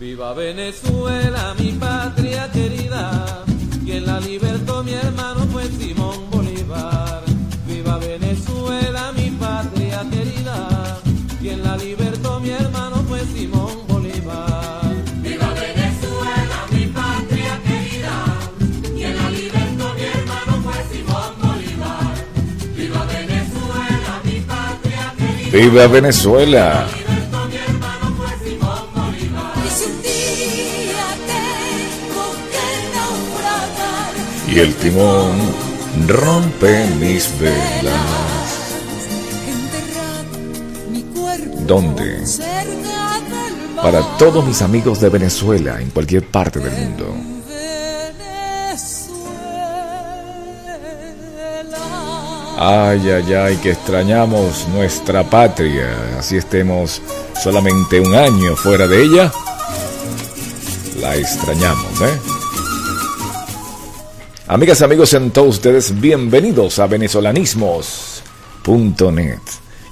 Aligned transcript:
Viva 0.00 0.32
Venezuela, 0.32 1.54
mi 1.58 1.72
patria 1.72 2.48
querida, 2.52 3.44
quien 3.84 4.06
la 4.06 4.20
libertó 4.20 4.84
mi 4.84 4.92
hermano 4.92 5.40
fue 5.52 5.64
Simón 5.64 6.30
Bolívar. 6.30 7.24
Viva 7.66 7.98
Venezuela, 7.98 9.10
mi 9.16 9.30
patria 9.30 10.06
querida, 10.08 11.00
quien 11.40 11.64
la 11.64 11.76
libertó 11.76 12.38
mi 12.38 12.50
hermano 12.50 13.02
fue 13.08 13.24
Simón 13.34 13.88
Bolívar. 13.88 14.94
Viva 15.20 15.52
Venezuela, 15.54 16.58
mi 16.70 16.86
patria 16.86 17.60
querida, 17.66 18.24
quien 18.94 19.16
la 19.16 19.30
libertó 19.30 19.94
mi 19.94 20.04
hermano 20.04 20.62
fue 20.62 20.74
Simón 20.92 21.32
Bolívar. 21.42 22.14
Viva 22.76 23.04
Venezuela, 23.04 24.20
mi 24.22 24.40
patria 24.42 25.14
querida. 25.18 25.58
¡Viva 25.58 25.86
Venezuela! 25.88 26.86
Y 34.58 34.60
el 34.60 34.74
timón 34.74 35.38
rompe 36.08 36.84
mis 36.98 37.30
velas. 37.38 37.94
¿Dónde? 41.60 42.24
Para 43.80 44.02
todos 44.18 44.44
mis 44.44 44.60
amigos 44.60 45.00
de 45.00 45.10
Venezuela, 45.10 45.80
en 45.80 45.90
cualquier 45.90 46.26
parte 46.26 46.58
del 46.58 46.72
mundo. 46.72 47.14
Ay, 52.58 53.10
ay, 53.10 53.34
ay, 53.34 53.56
que 53.58 53.70
extrañamos 53.70 54.66
nuestra 54.74 55.22
patria. 55.22 56.18
Así 56.18 56.36
estemos 56.36 57.00
solamente 57.40 58.00
un 58.00 58.12
año 58.12 58.56
fuera 58.56 58.88
de 58.88 59.02
ella. 59.04 59.32
La 61.00 61.14
extrañamos, 61.14 62.00
¿eh? 62.00 62.37
Amigas, 64.50 64.80
amigos, 64.80 65.10
sean 65.10 65.30
todos 65.30 65.56
ustedes 65.56 66.00
bienvenidos 66.00 66.78
a 66.78 66.86
venezolanismos.net. 66.86 69.40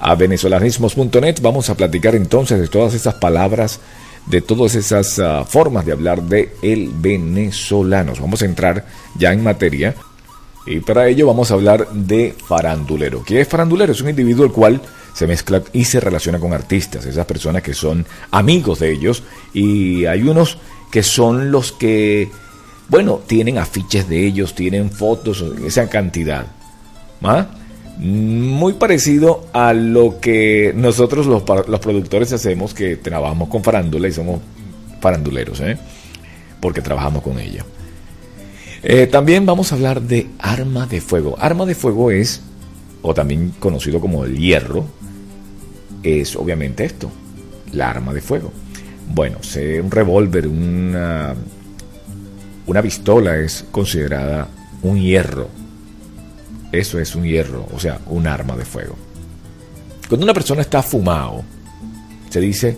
a 0.00 0.14
venezolanismos.net. 0.14 1.40
Vamos 1.40 1.70
a 1.70 1.76
platicar 1.76 2.14
entonces 2.14 2.60
de 2.60 2.68
todas 2.68 2.94
esas 2.94 3.14
palabras, 3.14 3.80
de 4.26 4.40
todas 4.40 4.74
esas 4.74 5.18
ah, 5.18 5.44
formas 5.44 5.86
de 5.86 5.92
hablar 5.92 6.22
de 6.22 6.54
el 6.62 6.90
venezolano. 6.94 8.12
Vamos 8.20 8.42
a 8.42 8.46
entrar 8.46 8.86
ya 9.16 9.32
en 9.32 9.42
materia. 9.42 9.94
Y 10.66 10.80
para 10.80 11.08
ello 11.08 11.26
vamos 11.26 11.50
a 11.50 11.54
hablar 11.54 11.88
de 11.92 12.34
farandulero. 12.46 13.24
¿Qué 13.24 13.40
es 13.40 13.48
farandulero? 13.48 13.92
Es 13.92 14.00
un 14.00 14.10
individuo 14.10 14.44
el 14.44 14.52
cual 14.52 14.82
se 15.14 15.26
mezcla 15.26 15.62
y 15.72 15.84
se 15.84 15.98
relaciona 15.98 16.38
con 16.38 16.52
artistas, 16.52 17.06
esas 17.06 17.26
personas 17.26 17.62
que 17.62 17.74
son 17.74 18.06
amigos 18.30 18.78
de 18.78 18.92
ellos 18.92 19.22
y 19.52 20.04
hay 20.04 20.22
unos 20.22 20.58
que 20.92 21.02
son 21.02 21.50
los 21.50 21.72
que, 21.72 22.30
bueno, 22.88 23.20
tienen 23.26 23.58
afiches 23.58 24.08
de 24.08 24.26
ellos, 24.26 24.54
tienen 24.54 24.90
fotos, 24.90 25.44
esa 25.64 25.88
cantidad. 25.88 26.46
¿Ah? 27.22 27.48
Muy 27.98 28.74
parecido 28.74 29.46
a 29.52 29.72
lo 29.72 30.20
que 30.20 30.72
nosotros 30.74 31.26
los, 31.26 31.42
los 31.68 31.80
productores 31.80 32.32
hacemos, 32.32 32.74
que 32.74 32.96
trabajamos 32.96 33.48
con 33.48 33.64
farándula 33.64 34.08
y 34.08 34.12
somos 34.12 34.40
faranduleros, 35.00 35.60
¿eh? 35.60 35.76
porque 36.60 36.80
trabajamos 36.80 37.22
con 37.22 37.38
ella. 37.38 37.64
Eh, 38.82 39.06
también 39.06 39.44
vamos 39.44 39.72
a 39.72 39.74
hablar 39.74 40.02
de 40.02 40.28
arma 40.38 40.86
de 40.86 41.00
fuego. 41.00 41.36
Arma 41.40 41.66
de 41.66 41.74
fuego 41.74 42.10
es, 42.10 42.42
o 43.02 43.14
también 43.14 43.52
conocido 43.58 44.00
como 44.00 44.24
el 44.24 44.36
hierro, 44.38 44.84
es 46.02 46.36
obviamente 46.36 46.84
esto, 46.84 47.10
la 47.72 47.90
arma 47.90 48.14
de 48.14 48.20
fuego. 48.20 48.52
Bueno, 49.12 49.38
un 49.82 49.90
revólver, 49.90 50.46
una, 50.46 51.34
una 52.66 52.82
pistola 52.82 53.36
es 53.38 53.64
considerada 53.70 54.48
un 54.82 55.00
hierro. 55.00 55.48
Eso 56.72 56.98
es 56.98 57.14
un 57.14 57.24
hierro, 57.24 57.66
o 57.74 57.80
sea, 57.80 57.98
un 58.06 58.26
arma 58.26 58.56
de 58.56 58.64
fuego. 58.64 58.96
Cuando 60.08 60.24
una 60.24 60.34
persona 60.34 60.62
está 60.62 60.82
fumado, 60.82 61.42
se 62.30 62.40
dice 62.40 62.76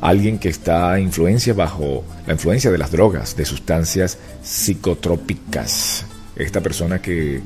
alguien 0.00 0.38
que 0.38 0.48
está 0.48 0.98
influencia 1.00 1.54
bajo 1.54 2.04
la 2.26 2.34
influencia 2.34 2.70
de 2.70 2.78
las 2.78 2.90
drogas, 2.90 3.36
de 3.36 3.44
sustancias 3.44 4.18
psicotrópicas. 4.42 6.04
Esta 6.36 6.60
persona 6.60 7.00
que, 7.00 7.40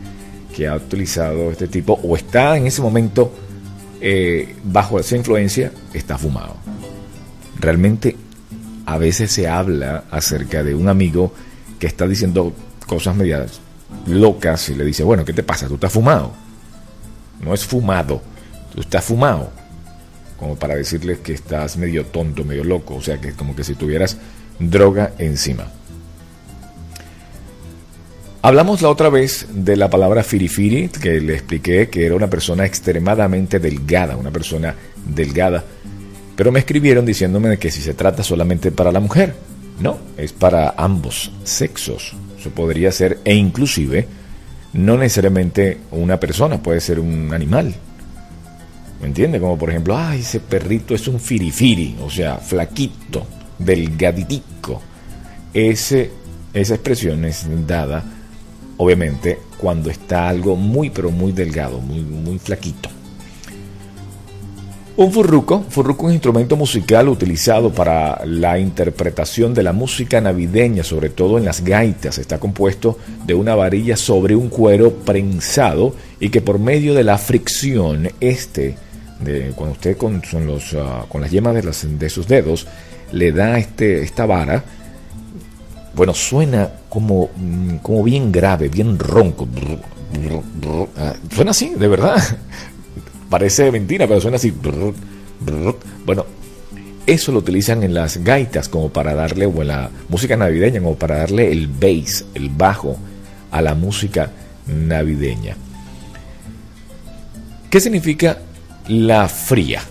que 0.55 0.67
ha 0.67 0.77
utilizado 0.77 1.51
este 1.51 1.69
tipo 1.69 1.99
o 2.03 2.17
está 2.17 2.57
en 2.57 2.67
ese 2.67 2.83
momento 2.83 3.33
eh, 4.01 4.55
bajo 4.65 4.99
esa 4.99 5.17
influencia, 5.17 5.73
está 5.93 6.19
fumado. 6.19 6.57
Realmente 7.59 8.17
a 8.87 8.97
veces 8.99 9.31
se 9.31 9.49
habla 9.49 10.05
acerca 10.11 10.63
de 10.63 10.75
un 10.75 10.89
amigo 10.89 11.33
que 11.79 11.87
está 11.87 12.07
diciendo 12.07 12.53
cosas 12.87 13.15
medias 13.17 13.61
locas 14.09 14.69
y 14.69 14.75
le 14.75 14.85
dice, 14.85 15.05
bueno, 15.05 15.25
¿qué 15.25 15.33
te 15.33 15.43
pasa? 15.43 15.69
¿Tú 15.69 15.75
estás 15.75 15.93
fumado? 15.93 16.33
No 17.41 17.55
es 17.55 17.65
fumado, 17.65 18.21
tú 18.75 18.81
estás 18.81 19.05
fumado 19.05 19.51
como 20.39 20.57
para 20.57 20.77
decirles 20.77 21.19
que 21.19 21.33
estás 21.33 21.77
medio 21.77 22.07
tonto, 22.07 22.45
medio 22.45 22.65
loco, 22.65 22.95
o 22.95 23.03
sea 23.03 23.21
que 23.21 23.33
como 23.33 23.57
que 23.57 23.65
si 23.65 23.75
tuvieras 23.75 24.17
droga 24.59 25.13
encima. 25.19 25.67
Hablamos 28.41 28.81
la 28.81 28.89
otra 28.89 29.09
vez 29.09 29.49
de 29.53 29.77
la 29.77 29.91
palabra 29.91 30.23
firifiri, 30.23 30.89
que 30.89 31.21
le 31.21 31.35
expliqué 31.35 31.89
que 31.89 32.07
era 32.07 32.15
una 32.15 32.31
persona 32.31 32.65
extremadamente 32.65 33.59
delgada, 33.59 34.17
una 34.17 34.31
persona 34.31 34.75
delgada, 35.05 35.65
pero 36.37 36.53
me 36.53 36.61
escribieron 36.61 37.05
diciéndome 37.05 37.59
que 37.59 37.73
si 37.73 37.83
se 37.83 37.95
trata 37.95 38.23
solamente 38.23 38.71
para 38.71 38.93
la 38.93 39.01
mujer, 39.01 39.35
no, 39.81 39.99
es 40.17 40.33
para 40.33 40.75
ambos 40.77 41.33
sexos, 41.43 42.15
podría 42.51 42.93
ser, 42.93 43.19
e 43.25 43.35
inclusive 43.35 44.07
no 44.73 44.97
necesariamente 44.97 45.79
una 45.91 46.21
persona, 46.21 46.63
puede 46.63 46.81
ser 46.81 47.01
un 47.01 47.33
animal, 47.33 47.75
¿Me 49.01 49.07
entiende? 49.07 49.39
Como 49.39 49.57
por 49.57 49.71
ejemplo, 49.71 49.97
ay, 49.97 50.21
ese 50.21 50.41
perrito 50.41 50.95
es 50.95 51.07
un 51.07 51.21
firifiri, 51.21 51.97
o 52.03 52.11
sea, 52.11 52.37
flaquito, 52.37 53.27
delgaditico. 53.59 54.83
Ese, 55.55 56.11
esa 56.53 56.75
expresión 56.75 57.25
es 57.25 57.47
dada, 57.67 58.05
obviamente, 58.77 59.39
cuando 59.57 59.89
está 59.91 60.29
algo 60.29 60.57
muy, 60.57 60.91
pero 60.91 61.11
muy 61.11 61.33
delgado, 61.33 61.81
muy, 61.81 62.01
muy 62.01 62.39
flaquito. 62.39 62.89
Un 64.99 65.13
furruco, 65.13 65.65
furruco 65.69 66.07
es 66.07 66.09
un 66.09 66.13
instrumento 66.15 66.57
musical 66.57 67.09
utilizado 67.09 67.73
para 67.73 68.21
la 68.27 68.59
interpretación 68.59 69.55
de 69.55 69.63
la 69.63 69.73
música 69.73 70.21
navideña, 70.21 70.83
sobre 70.83 71.09
todo 71.09 71.39
en 71.39 71.45
las 71.45 71.63
gaitas. 71.63 72.19
Está 72.19 72.41
compuesto 72.41 72.99
de 73.25 73.33
una 73.33 73.55
varilla 73.55 73.97
sobre 73.97 74.35
un 74.35 74.49
cuero 74.49 74.93
prensado 74.93 75.95
y 76.19 76.31
que 76.31 76.41
por 76.41 76.59
medio 76.59 76.95
de 76.95 77.05
la 77.05 77.17
fricción, 77.17 78.09
este, 78.19 78.75
de, 79.21 79.53
cuando 79.55 79.75
usted 79.75 79.97
con, 79.97 80.21
los, 80.45 80.75
ah, 80.75 81.07
con 81.09 81.21
las 81.21 81.31
yemas 81.31 81.55
de, 81.55 81.63
las- 81.63 81.87
de 81.97 82.11
sus 82.11 82.27
dedos, 82.27 82.67
le 83.13 83.31
da 83.31 83.57
este, 83.57 84.03
esta 84.03 84.27
vara, 84.27 84.65
bueno, 85.95 86.13
suena 86.13 86.71
como, 86.89 87.31
mm, 87.37 88.05
bien 88.05 88.33
grave, 88.33 88.69
bien 88.69 88.99
ronco. 88.99 89.47
Ah, 90.97 91.15
Suena 91.33 91.53
así, 91.53 91.73
de 91.79 91.87
verdad. 91.87 92.17
Parece 93.31 93.71
mentira, 93.71 94.07
pero 94.07 94.21
suena 94.21 94.37
así. 94.37 94.53
Bueno, 96.05 96.25
eso 97.07 97.33
lo 97.33 97.39
utilizan 97.39 97.83
en 97.83 97.95
las 97.95 98.19
gaitas 98.19 98.69
como 98.69 98.91
para 98.91 99.15
darle, 99.15 99.47
o 99.47 99.63
en 99.63 99.69
la 99.69 99.91
música 100.09 100.37
navideña, 100.37 100.81
como 100.81 100.97
para 100.97 101.19
darle 101.19 101.53
el 101.53 101.67
bass, 101.67 102.25
el 102.35 102.49
bajo 102.51 102.97
a 103.51 103.63
la 103.63 103.75
música 103.75 104.31
navideña. 104.67 105.57
¿Qué 107.71 107.81
significa 107.81 108.39
la 108.89 109.29
fría? 109.29 109.83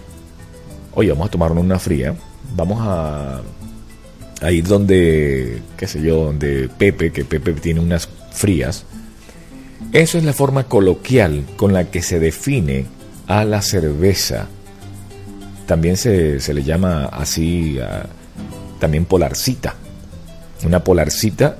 Oye, 0.94 1.10
vamos 1.10 1.28
a 1.28 1.32
tomarnos 1.32 1.64
una 1.64 1.80
fría. 1.80 2.16
Vamos 2.56 2.80
a, 2.82 3.42
a 4.42 4.52
ir 4.52 4.68
donde, 4.68 5.62
qué 5.76 5.88
sé 5.88 6.02
yo, 6.02 6.26
donde 6.26 6.70
Pepe, 6.70 7.12
que 7.12 7.24
Pepe 7.24 7.54
tiene 7.54 7.80
unas 7.80 8.10
frías. 8.32 8.86
Eso 9.94 10.18
es 10.18 10.24
la 10.24 10.34
forma 10.34 10.64
coloquial 10.64 11.46
con 11.56 11.74
la 11.74 11.86
que 11.92 12.02
se 12.02 12.20
define 12.20 12.86
a 13.28 13.44
la 13.46 13.62
cerveza. 13.62 14.48
También 15.66 15.98
se, 15.98 16.40
se 16.40 16.54
le 16.54 16.64
llama 16.64 17.06
así, 17.06 17.78
a- 17.80 18.06
también 18.80 19.06
polarcita. 19.06 19.76
Una 20.64 20.84
polarcita 20.84 21.58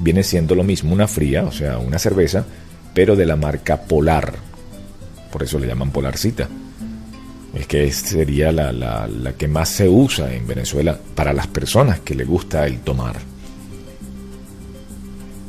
viene 0.00 0.22
siendo 0.22 0.54
lo 0.54 0.62
mismo, 0.62 0.92
una 0.92 1.08
fría, 1.08 1.44
o 1.44 1.52
sea, 1.52 1.78
una 1.78 1.98
cerveza, 1.98 2.44
pero 2.94 3.16
de 3.16 3.26
la 3.26 3.36
marca 3.36 3.82
Polar. 3.82 4.34
Por 5.32 5.42
eso 5.42 5.58
le 5.58 5.66
llaman 5.66 5.90
Polarcita. 5.90 6.48
Es 7.54 7.66
que 7.66 7.90
sería 7.92 8.52
la, 8.52 8.72
la, 8.72 9.06
la 9.08 9.32
que 9.32 9.48
más 9.48 9.68
se 9.70 9.88
usa 9.88 10.32
en 10.34 10.46
Venezuela 10.46 10.98
para 11.14 11.32
las 11.32 11.46
personas 11.46 12.00
que 12.00 12.14
le 12.14 12.24
gusta 12.24 12.66
el 12.66 12.80
tomar. 12.80 13.16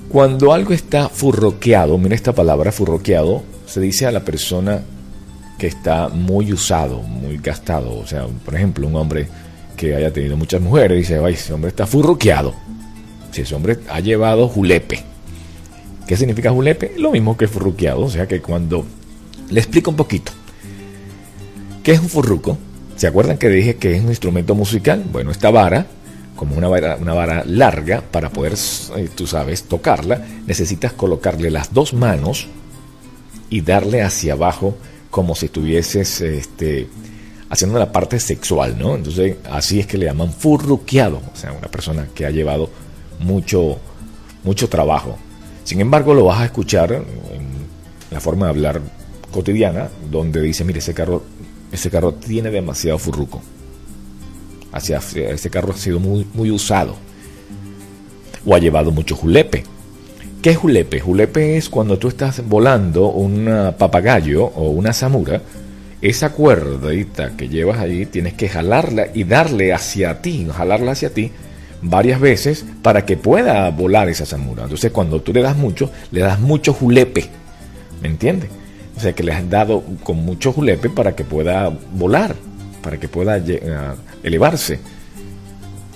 Cuando 0.09 0.53
algo 0.53 0.73
está 0.73 1.09
furroqueado, 1.09 1.97
mira 1.97 2.15
esta 2.15 2.33
palabra 2.33 2.71
furroqueado, 2.71 3.43
se 3.65 3.81
dice 3.81 4.05
a 4.05 4.11
la 4.11 4.21
persona 4.23 4.81
que 5.57 5.68
está 5.68 6.09
muy 6.09 6.54
usado, 6.54 7.01
muy 7.01 7.38
gastado. 7.38 7.98
O 7.98 8.06
sea, 8.06 8.25
por 8.45 8.56
ejemplo, 8.56 8.88
un 8.88 8.95
hombre 8.95 9.27
que 9.75 9.95
haya 9.95 10.12
tenido 10.12 10.38
muchas 10.38 10.62
mujeres 10.62 10.98
dice, 10.98 11.19
ay, 11.24 11.33
ese 11.33 11.54
hombre 11.54 11.69
está 11.69 11.86
furroqueado. 11.86 12.54
Si 13.31 13.42
ese 13.42 13.56
hombre 13.56 13.80
ha 13.89 14.00
llevado 14.00 14.48
julepe. 14.48 15.04
¿Qué 16.07 16.15
significa 16.15 16.51
julepe? 16.51 16.94
Lo 16.98 17.12
mismo 17.12 17.36
que 17.38 17.48
furruqueado. 17.48 18.01
O 18.01 18.09
sea 18.09 18.27
que 18.27 18.42
cuando... 18.42 18.86
Le 19.50 19.59
explico 19.59 19.92
un 19.92 19.98
poquito. 19.98 20.31
¿Qué 21.83 21.94
es 21.94 22.00
un 22.00 22.10
furruco? 22.10 22.57
¿Se 22.95 23.07
acuerdan 23.07 23.38
que 23.38 23.50
dije 23.50 23.77
que 23.77 23.95
es 23.95 24.01
un 24.01 24.10
instrumento 24.10 24.56
musical? 24.56 25.03
Bueno, 25.12 25.31
esta 25.31 25.51
vara 25.51 25.88
como 26.38 26.56
una 26.56 26.69
vara, 26.69 26.95
una 27.01 27.13
vara 27.13 27.44
larga, 27.45 28.01
para 28.01 28.30
poder, 28.30 28.53
eh, 28.95 29.10
tú 29.13 29.27
sabes, 29.27 29.63
tocarla, 29.63 30.21
necesitas 30.45 30.94
colocarle 30.94 31.51
las 31.51 31.74
dos 31.74 31.94
manos 31.94 32.48
y 33.50 33.62
darle 33.62 34.01
hacia 34.03 34.33
abajo 34.33 34.77
como 35.09 35.36
si 35.36 35.48
estuvieses 35.48 36.21
este, 36.21 36.88
haciendo 37.50 37.80
la 37.80 37.92
parte 37.92 38.19
sexual, 38.19 38.77
¿no? 38.77 38.95
Entonces, 38.95 39.38
así 39.50 39.80
es 39.80 39.88
que 39.88 39.98
le 39.98 40.06
llaman 40.06 40.31
furruqueado, 40.31 41.18
o 41.18 41.36
sea, 41.36 41.51
una 41.51 41.68
persona 41.68 42.07
que 42.13 42.25
ha 42.25 42.31
llevado 42.31 42.69
mucho, 43.19 43.77
mucho 44.44 44.69
trabajo. 44.69 45.18
Sin 45.63 45.81
embargo, 45.81 46.13
lo 46.13 46.25
vas 46.25 46.42
a 46.42 46.45
escuchar 46.45 46.94
en 46.94 47.06
la 48.12 48.19
forma 48.19 48.45
de 48.45 48.51
hablar 48.51 48.81
cotidiana, 49.31 49.89
donde 50.09 50.42
dice, 50.42 50.63
mire, 50.63 50.80
ese 50.80 50.94
carro, 50.94 51.24
ese 51.71 51.89
carro 51.89 52.13
tiene 52.13 52.50
demasiado 52.51 52.98
furruco 52.98 53.42
hacia, 54.71 54.98
ese 54.98 55.50
carro 55.50 55.74
ha 55.74 55.77
sido 55.77 56.00
muy, 56.00 56.25
muy 56.33 56.51
usado 56.51 56.95
o 58.45 58.56
ha 58.56 58.60
llevado 58.60 58.92
mucho 58.92 59.15
julepe. 59.15 59.63
¿Qué 60.47 60.51
es 60.51 60.59
julepe? 60.59 61.01
Julepe 61.01 61.57
es 61.57 61.67
cuando 61.67 61.99
tú 61.99 62.07
estás 62.07 62.41
volando 62.47 63.09
un 63.09 63.73
papagayo 63.77 64.45
o 64.45 64.69
una 64.69 64.94
samura, 64.94 65.41
esa 66.01 66.31
cuerdita 66.31 67.35
que 67.35 67.49
llevas 67.49 67.79
allí 67.79 68.05
tienes 68.05 68.33
que 68.35 68.47
jalarla 68.47 69.07
y 69.13 69.25
darle 69.25 69.73
hacia 69.73 70.21
ti, 70.21 70.47
jalarla 70.49 70.94
hacia 70.94 71.13
ti 71.13 71.33
varias 71.81 72.21
veces 72.21 72.63
para 72.81 73.05
que 73.05 73.17
pueda 73.17 73.69
volar 73.71 74.07
esa 74.07 74.25
samura. 74.25 74.63
Entonces 74.63 74.89
cuando 74.91 75.21
tú 75.21 75.33
le 75.33 75.41
das 75.41 75.57
mucho, 75.57 75.91
le 76.11 76.21
das 76.21 76.39
mucho 76.39 76.71
julepe, 76.71 77.25
¿me 78.01 78.07
entiendes? 78.07 78.50
O 78.95 79.01
sea 79.01 79.11
que 79.11 79.23
le 79.23 79.33
has 79.33 79.50
dado 79.50 79.83
con 80.05 80.15
mucho 80.23 80.53
julepe 80.53 80.89
para 80.89 81.13
que 81.13 81.25
pueda 81.25 81.77
volar, 81.91 82.38
para 82.81 82.97
que 82.97 83.09
pueda 83.09 83.43
elevarse. 84.23 84.79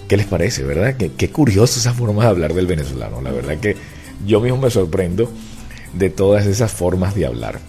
¿Qué 0.10 0.18
les 0.18 0.26
parece, 0.26 0.64
verdad? 0.64 0.96
Qué, 0.98 1.10
qué 1.14 1.30
curioso 1.30 1.80
esa 1.80 1.94
forma 1.94 2.24
de 2.24 2.30
hablar 2.32 2.54
del 2.54 2.68
venezolano. 2.68 3.22
La 3.22 3.32
verdad 3.32 3.58
que 3.60 3.78
yo 4.26 4.40
mismo 4.40 4.58
me 4.58 4.70
sorprendo 4.70 5.32
de 5.94 6.10
todas 6.10 6.46
esas 6.46 6.72
formas 6.72 7.16
de 7.16 7.26
hablar. 7.26 7.60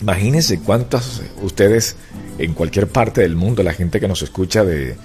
Imagínense 0.00 0.60
cuántas 0.60 1.22
ustedes 1.42 1.96
en 2.38 2.54
cualquier 2.54 2.86
parte 2.86 3.20
del 3.22 3.34
mundo, 3.34 3.62
la 3.62 3.72
gente 3.72 3.98
que 3.98 4.08
nos 4.08 4.22
escucha 4.22 4.64
de, 4.64 4.96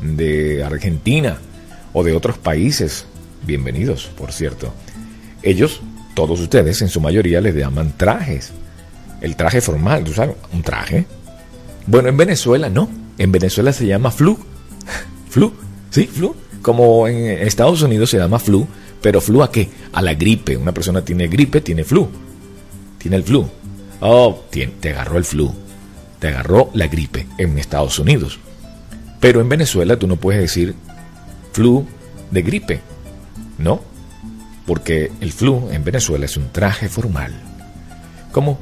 de 0.00 0.62
Argentina 0.64 1.38
o 1.92 2.04
de 2.04 2.12
otros 2.12 2.36
países, 2.38 3.06
bienvenidos, 3.46 4.10
por 4.16 4.32
cierto. 4.32 4.72
Ellos, 5.42 5.80
todos 6.14 6.40
ustedes, 6.40 6.82
en 6.82 6.88
su 6.88 7.00
mayoría 7.00 7.40
les 7.40 7.54
llaman 7.54 7.94
trajes. 7.96 8.52
El 9.20 9.34
traje 9.34 9.60
formal, 9.60 10.04
¿tú 10.04 10.12
sabes? 10.12 10.36
Un 10.52 10.62
traje. 10.62 11.06
Bueno, 11.86 12.08
en 12.08 12.16
Venezuela 12.16 12.68
no. 12.68 12.88
En 13.16 13.32
Venezuela 13.32 13.72
se 13.72 13.86
llama 13.86 14.10
flu. 14.10 14.38
flu, 15.30 15.52
¿sí? 15.90 16.06
Flu. 16.06 16.36
Como 16.60 17.08
en 17.08 17.46
Estados 17.46 17.82
Unidos 17.82 18.10
se 18.10 18.18
llama 18.18 18.38
flu, 18.38 18.66
pero 19.00 19.20
flu 19.20 19.42
a 19.42 19.50
qué? 19.50 19.68
A 19.92 20.02
la 20.02 20.14
gripe. 20.14 20.56
Una 20.56 20.72
persona 20.72 21.04
tiene 21.04 21.28
gripe, 21.28 21.60
tiene 21.60 21.84
flu. 21.84 22.08
Tiene 22.98 23.16
el 23.16 23.22
flu. 23.22 23.48
Oh, 24.00 24.44
te 24.50 24.90
agarró 24.90 25.18
el 25.18 25.24
flu. 25.24 25.52
Te 26.18 26.28
agarró 26.28 26.70
la 26.74 26.88
gripe 26.88 27.26
en 27.38 27.58
Estados 27.58 27.98
Unidos. 27.98 28.38
Pero 29.20 29.40
en 29.40 29.48
Venezuela 29.48 29.98
tú 29.98 30.06
no 30.06 30.16
puedes 30.16 30.40
decir 30.40 30.74
flu 31.52 31.86
de 32.30 32.42
gripe. 32.42 32.80
No. 33.58 33.80
Porque 34.66 35.10
el 35.20 35.32
flu 35.32 35.68
en 35.70 35.84
Venezuela 35.84 36.26
es 36.26 36.36
un 36.36 36.50
traje 36.50 36.88
formal. 36.88 37.32
Como, 38.32 38.58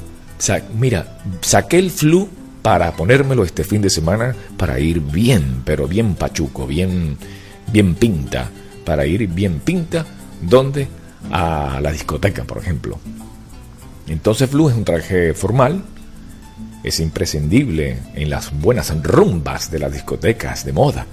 mira, 0.79 1.19
saqué 1.41 1.79
el 1.79 1.91
flu 1.91 2.29
para 2.62 2.93
ponérmelo 2.93 3.44
este 3.44 3.65
fin 3.65 3.81
de 3.81 3.91
semana 3.91 4.35
para 4.56 4.81
ir 4.81 5.00
bien, 5.00 5.62
pero 5.65 5.87
bien 5.87 6.15
pachuco, 6.15 6.67
bien, 6.67 7.17
bien 7.73 7.94
pinta, 7.94 8.50
para 8.85 9.06
ir 9.06 9.27
bien 9.29 9.61
pinta, 9.61 10.05
¿dónde? 10.41 10.88
A 11.31 11.81
la 11.81 11.93
discoteca, 11.93 12.44
por 12.44 12.59
ejemplo. 12.59 12.99
Entonces 14.06 14.49
Flu 14.49 14.69
es 14.69 14.77
un 14.77 14.85
traje 14.85 15.35
formal, 15.35 15.83
es 16.85 17.00
imprescindible 17.00 17.99
en 18.15 18.31
las 18.31 18.53
buenas 18.59 18.94
rumbas 19.03 19.71
de 19.71 19.81
las 19.81 19.93
discotecas 19.93 20.65
de 20.65 20.73
moda, 20.73 21.06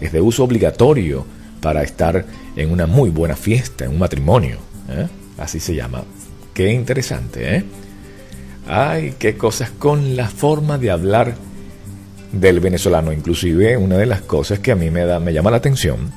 es 0.00 0.12
de 0.12 0.20
uso 0.20 0.44
obligatorio 0.44 1.26
para 1.60 1.82
estar 1.82 2.24
en 2.54 2.70
una 2.70 2.86
muy 2.86 3.10
buena 3.10 3.34
fiesta, 3.34 3.84
en 3.84 3.92
un 3.92 3.98
matrimonio. 3.98 4.58
¿eh? 4.88 5.08
Así 5.38 5.58
se 5.58 5.74
llama. 5.74 6.04
Qué 6.54 6.72
interesante, 6.72 7.56
¿eh? 7.56 7.64
Ay, 8.68 9.14
qué 9.18 9.36
cosas 9.36 9.70
con 9.70 10.16
la 10.16 10.28
forma 10.28 10.78
de 10.78 10.90
hablar 10.90 11.34
del 12.32 12.60
venezolano. 12.60 13.12
Inclusive 13.12 13.76
una 13.76 13.96
de 13.96 14.06
las 14.06 14.22
cosas 14.22 14.60
que 14.60 14.72
a 14.72 14.76
mí 14.76 14.90
me, 14.90 15.04
da, 15.04 15.18
me 15.18 15.32
llama 15.32 15.50
la 15.50 15.58
atención 15.58 16.12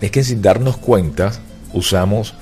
es 0.00 0.10
que 0.10 0.24
sin 0.24 0.40
darnos 0.40 0.78
cuenta 0.78 1.32
usamos 1.72 2.34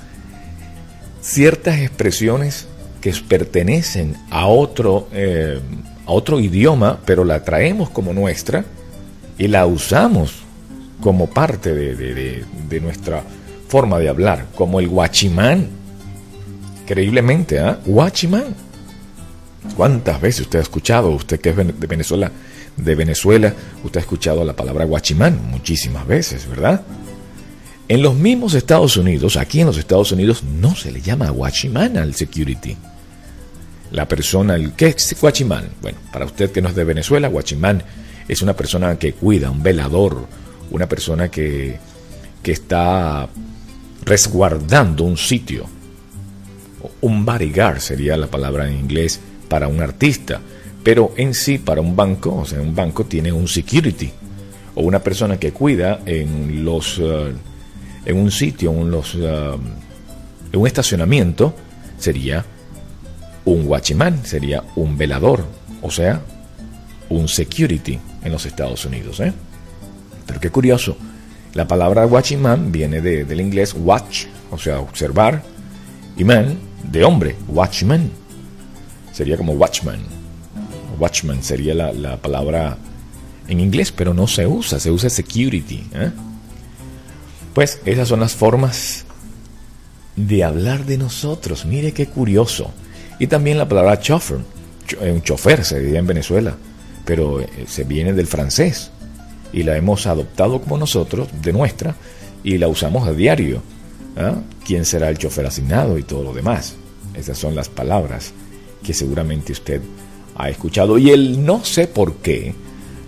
ciertas 1.21 1.79
expresiones 1.79 2.67
que 3.01 3.13
pertenecen 3.27 4.15
a 4.29 4.47
otro, 4.47 5.07
eh, 5.13 5.59
a 6.05 6.11
otro 6.11 6.39
idioma, 6.39 6.99
pero 7.05 7.23
la 7.23 7.43
traemos 7.43 7.89
como 7.89 8.13
nuestra 8.13 8.65
y 9.37 9.47
la 9.47 9.65
usamos 9.65 10.33
como 11.01 11.27
parte 11.27 11.73
de, 11.73 12.43
de 12.69 12.81
nuestra 12.81 13.23
forma 13.67 13.99
de 13.99 14.09
hablar, 14.09 14.47
como 14.55 14.79
el 14.79 14.87
guachimán. 14.89 15.67
Increíblemente, 16.83 17.59
¿ah? 17.59 17.79
Guachimán 17.85 18.55
¿Cuántas 19.75 20.19
veces 20.21 20.41
usted 20.41 20.59
ha 20.59 20.61
escuchado, 20.61 21.09
usted 21.09 21.39
que 21.39 21.49
es 21.49 21.55
de 21.55 21.87
Venezuela, 21.87 22.31
de 22.77 22.95
Venezuela, 22.95 23.53
usted 23.83 23.99
ha 23.99 24.01
escuchado 24.01 24.43
la 24.43 24.55
palabra 24.55 24.85
guachimán? 24.85 25.39
Muchísimas 25.49 26.07
veces, 26.07 26.47
¿verdad? 26.47 26.81
En 27.89 28.03
los 28.03 28.13
mismos 28.13 28.53
Estados 28.53 28.97
Unidos, 28.97 29.35
aquí 29.35 29.61
en 29.61 29.65
los 29.65 29.79
Estados 29.79 30.11
Unidos, 30.11 30.43
no 30.43 30.75
se 30.75 30.91
le 30.91 31.01
llama 31.01 31.31
guachimán 31.31 31.97
al 31.97 32.13
security. 32.13 32.77
La 33.91 34.07
persona, 34.07 34.53
el 34.53 34.73
¿qué 34.73 34.89
es 34.89 35.19
guachimán? 35.19 35.69
Bueno, 35.81 35.97
para 36.13 36.25
usted 36.25 36.51
que 36.51 36.61
no 36.61 36.69
es 36.69 36.75
de 36.75 36.83
Venezuela, 36.83 37.29
guachimán 37.29 37.81
es 38.27 38.43
una 38.43 38.55
persona 38.55 38.99
que 38.99 39.13
cuida, 39.13 39.49
un 39.49 39.63
velador, 39.63 40.27
una 40.69 40.87
persona 40.87 41.31
que, 41.31 41.79
que 42.43 42.51
está 42.51 43.27
resguardando 44.05 45.03
un 45.03 45.17
sitio. 45.17 45.65
Un 47.01 47.25
bodyguard 47.25 47.79
sería 47.79 48.17
la 48.17 48.27
palabra 48.27 48.69
en 48.69 48.77
inglés 48.77 49.19
para 49.47 49.67
un 49.67 49.81
artista, 49.81 50.39
pero 50.83 51.13
en 51.17 51.33
sí 51.33 51.57
para 51.57 51.81
un 51.81 51.95
banco, 51.95 52.35
o 52.35 52.45
sea, 52.45 52.61
un 52.61 52.75
banco 52.75 53.05
tiene 53.05 53.31
un 53.31 53.47
security 53.47 54.11
o 54.75 54.83
una 54.83 54.99
persona 54.99 55.39
que 55.39 55.51
cuida 55.51 56.01
en 56.05 56.63
los 56.63 56.99
eh, 56.99 57.33
en 58.05 58.17
un 58.17 58.31
sitio, 58.31 58.71
en 58.71 58.91
los 58.91 59.15
en 59.15 60.59
un 60.59 60.67
estacionamiento 60.67 61.53
sería 61.97 62.45
un 63.45 63.67
watchman, 63.67 64.25
sería 64.25 64.63
un 64.75 64.97
velador, 64.97 65.45
o 65.81 65.91
sea, 65.91 66.21
un 67.09 67.27
security 67.27 67.99
en 68.23 68.31
los 68.31 68.45
Estados 68.45 68.85
Unidos, 68.85 69.19
¿eh? 69.19 69.33
Pero 70.25 70.39
qué 70.39 70.49
curioso, 70.49 70.97
la 71.53 71.67
palabra 71.67 72.05
watchman 72.05 72.71
viene 72.71 73.01
del 73.01 73.41
inglés 73.41 73.75
watch, 73.77 74.25
o 74.51 74.57
sea, 74.57 74.79
observar, 74.79 75.41
y 76.17 76.23
man, 76.23 76.57
de 76.83 77.03
hombre, 77.03 77.35
watchman 77.47 78.11
sería 79.11 79.37
como 79.37 79.53
watchman. 79.53 79.99
Watchman 80.99 81.43
sería 81.43 81.73
la, 81.73 82.17
palabra 82.17 82.77
en 83.47 83.59
inglés, 83.59 83.91
pero 83.91 84.13
no 84.13 84.27
se 84.27 84.45
usa, 84.45 84.79
se 84.79 84.91
usa 84.91 85.09
security. 85.09 85.83
¿eh? 85.93 86.11
Pues 87.53 87.79
esas 87.85 88.07
son 88.07 88.19
las 88.19 88.35
formas 88.35 89.05
de 90.15 90.43
hablar 90.43 90.85
de 90.85 90.97
nosotros. 90.97 91.65
Mire 91.65 91.93
qué 91.93 92.07
curioso. 92.07 92.71
Y 93.19 93.27
también 93.27 93.57
la 93.57 93.67
palabra 93.67 93.99
chauffeur. 93.99 94.41
Eh, 95.01 95.11
un 95.11 95.21
chofer 95.21 95.63
se 95.63 95.79
diría 95.79 95.99
en 95.99 96.07
Venezuela, 96.07 96.55
pero 97.05 97.41
eh, 97.41 97.47
se 97.67 97.83
viene 97.83 98.13
del 98.13 98.27
francés. 98.27 98.91
Y 99.51 99.63
la 99.63 99.77
hemos 99.77 100.05
adoptado 100.05 100.61
como 100.61 100.77
nosotros, 100.77 101.27
de 101.41 101.53
nuestra, 101.53 101.95
y 102.43 102.57
la 102.57 102.67
usamos 102.67 103.07
a 103.07 103.13
diario. 103.13 103.61
¿Quién 104.65 104.83
será 104.83 105.07
el 105.07 105.17
chofer 105.17 105.45
asignado 105.45 105.97
y 105.97 106.03
todo 106.03 106.23
lo 106.23 106.33
demás? 106.33 106.75
Esas 107.13 107.37
son 107.37 107.55
las 107.55 107.69
palabras 107.69 108.33
que 108.83 108.93
seguramente 108.93 109.53
usted 109.53 109.81
ha 110.35 110.49
escuchado. 110.49 110.97
Y 110.97 111.09
el 111.11 111.45
no 111.45 111.63
sé 111.63 111.87
por 111.87 112.15
qué 112.15 112.53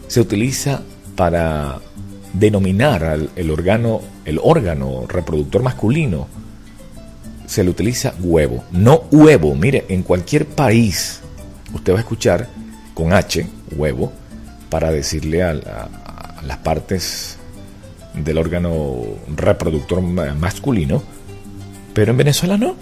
se 0.08 0.22
utiliza 0.22 0.82
para 1.16 1.80
denominar 2.34 3.04
al 3.04 3.30
el 3.36 3.52
órgano, 3.52 4.02
el 4.26 4.40
órgano 4.42 5.06
reproductor 5.08 5.64
masculino. 5.64 6.28
Se 7.46 7.64
le 7.64 7.70
utiliza 7.70 8.14
huevo, 8.20 8.64
no 8.72 9.04
huevo. 9.12 9.56
Mire, 9.56 9.86
en 9.90 10.04
cualquier 10.04 10.46
país 10.46 11.22
usted 11.74 11.94
va 11.94 11.98
a 11.98 12.02
escuchar 12.02 12.48
con 12.94 13.14
H, 13.14 13.46
huevo, 13.76 14.12
para 14.70 14.92
decirle 14.92 15.44
a, 15.44 15.90
las 16.46 16.58
partes 16.58 17.38
del 18.16 18.38
órgano 18.40 18.98
reproductor 19.36 20.02
masculino, 20.02 21.04
pero 21.94 22.12
en 22.12 22.18
Venezuela 22.18 22.58
no. 22.58 22.76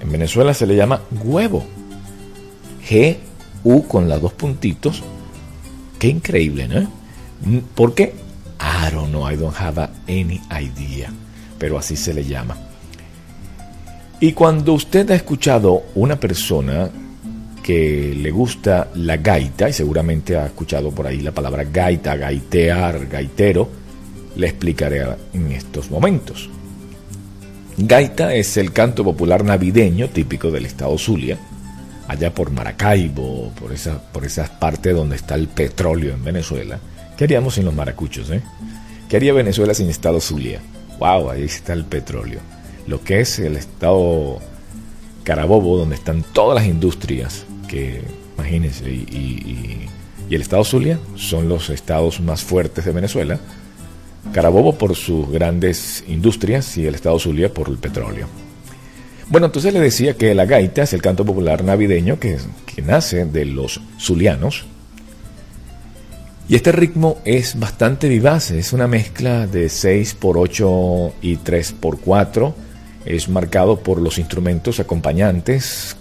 En 0.00 0.12
Venezuela 0.12 0.54
se 0.54 0.66
le 0.66 0.76
llama 0.76 1.02
huevo. 1.24 1.64
G, 2.88 3.16
U 3.64 3.82
con 3.82 4.08
las 4.08 4.20
dos 4.20 4.32
puntitos. 4.32 5.02
Qué 5.98 6.08
increíble, 6.08 6.68
¿no? 6.68 6.88
¿Por 7.74 7.94
qué? 7.94 8.14
I 8.80 8.90
don't 8.90 9.10
know, 9.10 9.28
I 9.28 9.36
don't 9.36 9.56
have 9.56 9.78
any 10.08 10.40
idea. 10.50 11.12
Pero 11.58 11.78
así 11.78 11.96
se 11.96 12.14
le 12.14 12.24
llama. 12.24 12.56
Y 14.20 14.32
cuando 14.32 14.72
usted 14.72 15.10
ha 15.10 15.14
escuchado 15.14 15.84
una 15.94 16.18
persona 16.18 16.90
que 17.62 18.14
le 18.16 18.30
gusta 18.30 18.88
la 18.94 19.18
gaita, 19.18 19.68
y 19.68 19.72
seguramente 19.72 20.36
ha 20.36 20.46
escuchado 20.46 20.90
por 20.90 21.06
ahí 21.06 21.20
la 21.20 21.32
palabra 21.32 21.64
gaita, 21.64 22.16
gaitear, 22.16 23.06
gaitero, 23.06 23.68
le 24.36 24.46
explicaré 24.46 25.04
en 25.32 25.52
estos 25.52 25.90
momentos. 25.90 26.48
Gaita 27.76 28.34
es 28.34 28.56
el 28.56 28.72
canto 28.72 29.04
popular 29.04 29.44
navideño 29.44 30.08
típico 30.08 30.50
del 30.50 30.66
estado 30.66 30.96
Zulia, 30.98 31.38
allá 32.08 32.34
por 32.34 32.50
Maracaibo, 32.50 33.52
por, 33.58 33.72
esa, 33.72 34.02
por 34.12 34.24
esas 34.24 34.50
partes 34.50 34.94
donde 34.94 35.16
está 35.16 35.34
el 35.34 35.48
petróleo 35.48 36.14
en 36.14 36.24
Venezuela. 36.24 36.78
¿Qué 37.16 37.24
haríamos 37.24 37.54
sin 37.54 37.64
los 37.64 37.74
maracuchos? 37.74 38.30
Eh? 38.30 38.42
¿Qué 39.10 39.16
haría 39.16 39.32
Venezuela 39.32 39.74
sin 39.74 39.90
estado 39.90 40.20
Zulia? 40.20 40.60
¡Wow! 41.00 41.30
Ahí 41.30 41.42
está 41.42 41.72
el 41.72 41.84
petróleo. 41.84 42.38
Lo 42.86 43.02
que 43.02 43.18
es 43.18 43.40
el 43.40 43.56
estado 43.56 44.38
Carabobo, 45.24 45.76
donde 45.76 45.96
están 45.96 46.22
todas 46.32 46.54
las 46.54 46.64
industrias 46.64 47.44
que, 47.66 48.02
imagínense, 48.36 48.88
y, 48.88 49.88
y, 50.28 50.34
el 50.34 50.40
estado 50.40 50.62
Zulia 50.62 51.00
son 51.16 51.48
los 51.48 51.70
estados 51.70 52.20
más 52.20 52.44
fuertes 52.44 52.84
de 52.84 52.92
Venezuela 52.92 53.40
Carabobo 54.32 54.78
por 54.78 54.94
sus 54.94 55.28
grandes 55.28 56.04
industrias 56.06 56.78
y 56.78 56.86
el 56.86 56.94
estado 56.94 57.18
Zulia 57.18 57.52
por 57.52 57.68
el 57.68 57.78
petróleo. 57.78 58.28
Bueno, 59.28 59.46
entonces 59.46 59.74
le 59.74 59.80
decía 59.80 60.14
que 60.14 60.36
la 60.36 60.44
gaita 60.44 60.84
es 60.84 60.92
el 60.92 61.02
canto 61.02 61.24
popular 61.24 61.64
navideño 61.64 62.20
que, 62.20 62.38
que 62.64 62.82
nace 62.82 63.24
de 63.24 63.44
los 63.44 63.80
zulianos. 63.98 64.66
Y 66.50 66.56
este 66.56 66.72
ritmo 66.72 67.18
es 67.24 67.60
bastante 67.60 68.08
vivaz, 68.08 68.50
es 68.50 68.72
una 68.72 68.88
mezcla 68.88 69.46
de 69.46 69.68
6 69.68 70.14
por 70.14 70.36
8 70.36 71.12
y 71.22 71.36
3 71.36 71.74
por 71.74 72.00
4. 72.00 72.52
Es 73.04 73.28
marcado 73.28 73.78
por 73.78 74.00
los 74.00 74.18
instrumentos 74.18 74.80
acompañantes, 74.80 75.96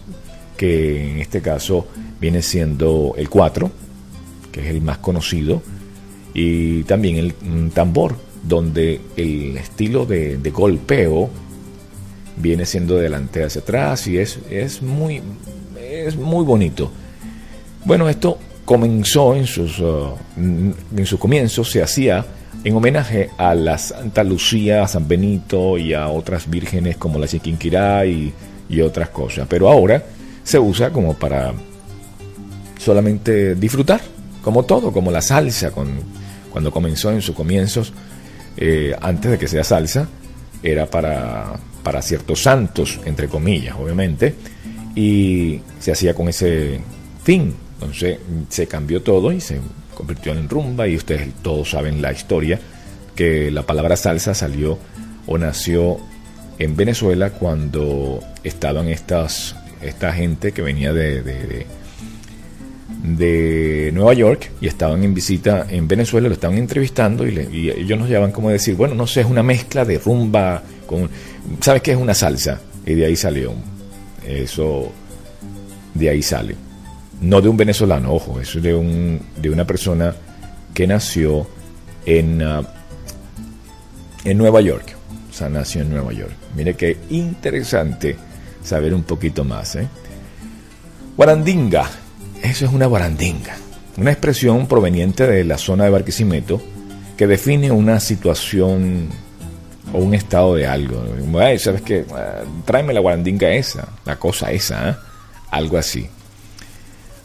que 0.57 1.11
en 1.11 1.19
este 1.19 1.43
caso 1.43 1.85
viene 2.19 2.41
siendo 2.41 3.13
el 3.15 3.29
4, 3.29 3.69
que 4.51 4.61
es 4.61 4.65
el 4.73 4.81
más 4.81 4.97
conocido, 4.97 5.61
y 6.33 6.81
también 6.85 7.17
el 7.17 7.71
tambor, 7.71 8.15
donde 8.41 9.01
el 9.17 9.55
estilo 9.55 10.07
de, 10.07 10.39
golpeo 10.51 11.29
viene 12.37 12.65
siendo 12.65 12.95
de 12.95 13.03
delante 13.03 13.43
hacia 13.43 13.61
atrás 13.61 14.07
y 14.07 14.17
es, 14.17 14.39
es, 14.49 14.81
muy, 14.81 15.21
es 15.79 16.15
muy 16.15 16.43
bonito. 16.43 16.91
Bueno, 17.85 18.09
esto 18.09 18.39
comenzó 18.69 19.35
en 19.35 19.47
sus, 19.47 19.79
uh, 19.79 20.15
en 20.37 21.05
sus 21.07 21.19
comienzos, 21.19 21.71
se 21.71 21.81
hacía 21.81 22.23
en 22.63 22.75
homenaje 22.75 23.31
a 23.35 23.55
la 23.55 23.79
Santa 23.79 24.23
Lucía, 24.23 24.83
a 24.83 24.87
San 24.87 25.07
Benito 25.07 25.79
y 25.79 25.95
a 25.95 26.07
otras 26.07 26.47
vírgenes 26.47 26.95
como 26.95 27.17
la 27.17 27.27
Chiquinquirá 27.27 28.05
y, 28.05 28.31
y 28.69 28.81
otras 28.81 29.09
cosas. 29.09 29.47
Pero 29.49 29.69
ahora 29.69 30.03
se 30.43 30.59
usa 30.59 30.91
como 30.91 31.15
para 31.15 31.51
solamente 32.77 33.55
disfrutar, 33.55 34.01
como 34.43 34.63
todo, 34.65 34.91
como 34.91 35.09
la 35.09 35.23
salsa, 35.23 35.71
con, 35.71 35.89
cuando 36.51 36.69
comenzó 36.69 37.09
en 37.09 37.23
sus 37.23 37.33
comienzos, 37.33 37.91
eh, 38.55 38.95
antes 39.01 39.31
de 39.31 39.39
que 39.39 39.47
sea 39.47 39.63
salsa, 39.63 40.07
era 40.61 40.85
para, 40.85 41.53
para 41.81 42.03
ciertos 42.03 42.43
santos, 42.43 42.99
entre 43.05 43.29
comillas, 43.29 43.75
obviamente, 43.79 44.35
y 44.93 45.59
se 45.79 45.91
hacía 45.91 46.13
con 46.13 46.29
ese 46.29 46.81
fin. 47.23 47.55
Entonces 47.79 48.19
se 48.49 48.67
cambió 48.67 49.01
todo 49.01 49.31
y 49.31 49.39
se 49.39 49.59
convirtió 49.95 50.33
en 50.33 50.49
rumba 50.49 50.87
y 50.87 50.97
ustedes 50.97 51.29
todos 51.41 51.69
saben 51.69 52.01
la 52.01 52.11
historia, 52.11 52.59
que 53.15 53.49
la 53.51 53.63
palabra 53.63 53.95
salsa 53.95 54.33
salió 54.33 54.77
o 55.27 55.37
nació 55.37 55.97
en 56.57 56.75
Venezuela 56.75 57.29
cuando 57.31 58.19
estaban 58.43 58.89
estas, 58.89 59.55
esta 59.81 60.11
gente 60.11 60.51
que 60.51 60.61
venía 60.61 60.91
de, 60.91 61.21
de, 61.21 61.65
de 63.03 63.91
Nueva 63.93 64.13
York 64.13 64.51
y 64.59 64.67
estaban 64.67 65.01
en 65.05 65.13
visita 65.13 65.65
en 65.69 65.87
Venezuela, 65.87 66.27
lo 66.27 66.33
estaban 66.33 66.57
entrevistando 66.57 67.25
y, 67.25 67.31
le, 67.31 67.43
y 67.43 67.69
ellos 67.69 67.97
nos 67.97 68.09
llevaban 68.09 68.33
como 68.33 68.49
decir, 68.49 68.75
bueno, 68.75 68.93
no 68.93 69.07
sé, 69.07 69.21
es 69.21 69.27
una 69.27 69.43
mezcla 69.43 69.85
de 69.85 69.99
rumba 69.99 70.61
con, 70.85 71.09
¿sabes 71.61 71.81
qué 71.81 71.91
es 71.91 71.97
una 71.97 72.13
salsa? 72.13 72.59
Y 72.85 72.93
de 72.93 73.05
ahí 73.05 73.15
salió, 73.15 73.53
eso, 74.27 74.91
de 75.93 76.09
ahí 76.09 76.21
sale. 76.21 76.68
No 77.21 77.41
de 77.41 77.49
un 77.49 77.57
venezolano, 77.57 78.13
ojo, 78.13 78.39
es 78.39 78.61
de, 78.61 78.73
un, 78.73 79.19
de 79.35 79.49
una 79.49 79.65
persona 79.65 80.15
que 80.73 80.87
nació 80.87 81.47
en, 82.05 82.41
uh, 82.41 82.65
en 84.23 84.37
Nueva 84.37 84.61
York, 84.61 84.95
o 85.29 85.33
sea, 85.33 85.49
nació 85.49 85.81
en 85.81 85.89
Nueva 85.89 86.13
York. 86.13 86.31
Mire 86.55 86.75
qué 86.75 86.97
interesante 87.09 88.15
saber 88.63 88.93
un 88.93 89.03
poquito 89.03 89.43
más, 89.43 89.75
¿eh? 89.75 89.87
Guarandinga, 91.17 91.89
eso 92.41 92.65
es 92.65 92.71
una 92.71 92.87
barandinga, 92.87 93.57
una 93.97 94.11
expresión 94.11 94.67
proveniente 94.67 95.27
de 95.27 95.43
la 95.43 95.57
zona 95.57 95.83
de 95.83 95.89
Barquisimeto 95.89 96.61
que 97.17 97.27
define 97.27 97.69
una 97.71 97.99
situación 97.99 99.09
o 99.91 99.97
un 99.97 100.13
estado 100.13 100.55
de 100.55 100.65
algo. 100.65 101.03
Ay, 101.37 101.59
¿Sabes 101.59 101.81
qué? 101.81 102.05
Tráeme 102.63 102.93
la 102.93 103.01
guarandinga 103.01 103.51
esa, 103.51 103.89
la 104.05 104.17
cosa 104.17 104.51
esa, 104.53 104.91
¿eh? 104.91 104.95
algo 105.51 105.77
así. 105.77 106.07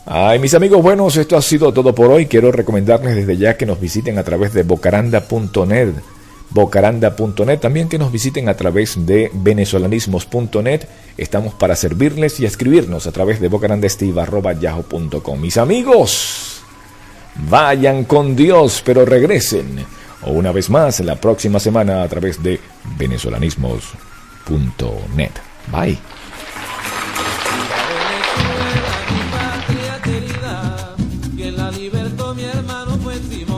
Ay, 0.06 0.38
mis 0.38 0.54
amigos 0.54 0.82
buenos, 0.82 1.16
esto 1.16 1.36
ha 1.36 1.42
sido 1.42 1.72
todo 1.72 1.94
por 1.94 2.10
hoy. 2.10 2.26
Quiero 2.26 2.52
recomendarles 2.52 3.16
desde 3.16 3.36
ya 3.36 3.56
que 3.56 3.66
nos 3.66 3.80
visiten 3.80 4.18
a 4.18 4.22
través 4.22 4.52
de 4.52 4.62
bocaranda.net 4.62 5.94
bocaranda.net, 6.54 7.58
también 7.58 7.88
que 7.88 7.98
nos 7.98 8.12
visiten 8.12 8.48
a 8.48 8.54
través 8.54 9.04
de 9.04 9.30
venezolanismos.net. 9.34 10.86
Estamos 11.18 11.52
para 11.54 11.76
servirles 11.76 12.40
y 12.40 12.46
escribirnos 12.46 13.06
a 13.06 13.12
través 13.12 13.40
de 13.40 13.48
bocarandestiva.yahoo.com. 13.48 15.40
Mis 15.40 15.58
amigos, 15.58 16.62
vayan 17.50 18.04
con 18.04 18.36
Dios, 18.36 18.82
pero 18.84 19.04
regresen. 19.04 19.84
O 20.22 20.30
una 20.30 20.52
vez 20.52 20.70
más 20.70 21.00
la 21.00 21.16
próxima 21.16 21.58
semana 21.58 22.02
a 22.02 22.08
través 22.08 22.40
de 22.42 22.60
venezolanismos.net. 22.96 25.32
Bye. 25.72 25.98
Y 33.14 33.53